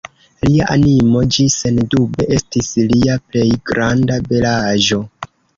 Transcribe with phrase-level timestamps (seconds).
[0.45, 5.03] Lia animo, ĝi sendube estis lia plej granda belaĵo!